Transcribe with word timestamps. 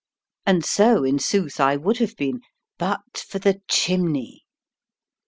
And 0.47 0.65
so 0.65 1.03
in 1.03 1.19
sooth 1.19 1.59
I 1.59 1.75
would 1.75 1.99
have 1.99 2.15
been 2.15 2.41
but 2.79 3.23
for 3.29 3.37
the 3.37 3.61
chimney. 3.67 4.45